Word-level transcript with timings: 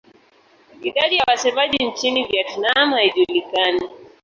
Idadi 0.83 1.15
ya 1.15 1.23
wasemaji 1.27 1.85
nchini 1.85 2.23
Vietnam 2.25 2.91
haijulikani. 2.91 3.81